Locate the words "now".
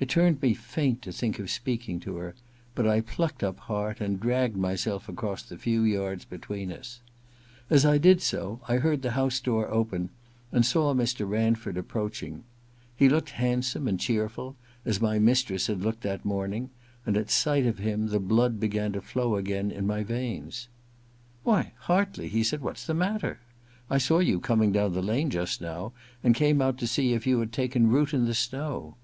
25.60-25.92